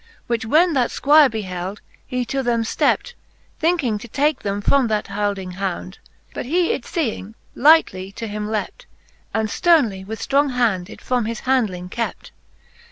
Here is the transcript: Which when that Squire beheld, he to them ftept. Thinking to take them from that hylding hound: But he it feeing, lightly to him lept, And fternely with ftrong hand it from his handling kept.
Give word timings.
Which 0.25 0.47
when 0.47 0.73
that 0.73 0.89
Squire 0.89 1.29
beheld, 1.29 1.79
he 2.07 2.25
to 2.25 2.41
them 2.41 2.63
ftept. 2.63 3.13
Thinking 3.59 3.99
to 3.99 4.07
take 4.07 4.39
them 4.39 4.59
from 4.59 4.87
that 4.87 5.05
hylding 5.09 5.53
hound: 5.57 5.99
But 6.33 6.47
he 6.47 6.71
it 6.71 6.85
feeing, 6.85 7.35
lightly 7.53 8.11
to 8.13 8.25
him 8.25 8.49
lept, 8.49 8.87
And 9.31 9.47
fternely 9.47 10.03
with 10.03 10.27
ftrong 10.27 10.53
hand 10.55 10.89
it 10.89 11.01
from 11.01 11.25
his 11.25 11.41
handling 11.41 11.87
kept. 11.89 12.31